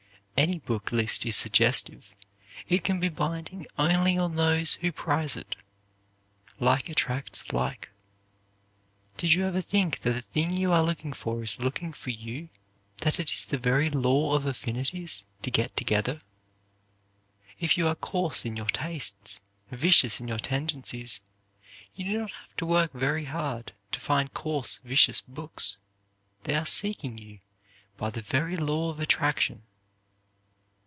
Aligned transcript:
Any 0.37 0.57
book 0.57 0.91
list 0.91 1.23
is 1.23 1.35
suggestive; 1.35 2.15
it 2.67 2.83
can 2.83 2.99
be 2.99 3.09
binding 3.09 3.67
only 3.77 4.17
on 4.17 4.35
those 4.35 4.73
who 4.73 4.91
prize 4.91 5.35
it. 5.35 5.55
Like 6.59 6.89
attracts 6.89 7.53
like. 7.53 7.89
Did 9.17 9.33
you 9.33 9.45
ever 9.45 9.61
think 9.61 9.99
that 9.99 10.13
the 10.13 10.21
thing 10.23 10.53
you 10.57 10.71
are 10.71 10.81
looking 10.81 11.13
for 11.13 11.43
is 11.43 11.59
looking 11.59 11.93
for 11.93 12.09
you; 12.09 12.49
that 13.01 13.19
it 13.19 13.31
is 13.31 13.45
the 13.45 13.59
very 13.59 13.91
law 13.91 14.33
of 14.33 14.47
affinities 14.47 15.27
to 15.43 15.51
get 15.51 15.77
together? 15.77 16.19
If 17.59 17.77
you 17.77 17.85
are 17.87 17.93
coarse 17.93 18.43
in 18.43 18.57
your 18.57 18.65
tastes, 18.65 19.41
vicious 19.69 20.19
in 20.19 20.27
your 20.27 20.39
tendencies, 20.39 21.21
you 21.93 22.03
do 22.03 22.17
not 22.17 22.31
have 22.31 22.57
to 22.57 22.65
work 22.65 22.93
very 22.93 23.25
hard 23.25 23.73
to 23.91 23.99
find 23.99 24.33
coarse 24.33 24.79
vicious 24.83 25.21
books; 25.21 25.77
they 26.45 26.55
are 26.55 26.65
seeking 26.65 27.19
you 27.19 27.41
by 27.95 28.09
the 28.09 28.23
very 28.23 28.57
law 28.57 28.89
of 28.89 28.99
attraction. 28.99 29.61